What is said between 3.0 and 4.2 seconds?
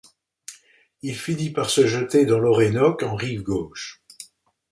en rive gauche.